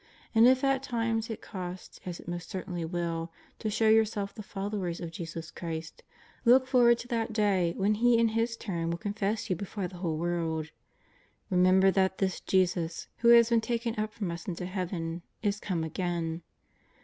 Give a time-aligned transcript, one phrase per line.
[0.33, 4.41] And if at times it costs, as it most certainly will, to show yourselves the
[4.41, 6.01] followers of Jesus Christ,
[6.43, 9.97] look forward to that Day when He in His turn will confess you before the
[9.97, 10.71] whole world.
[11.51, 15.67] Remember that this Jesus, who has been taken up from us into Heaven, is to
[15.67, 16.41] come again.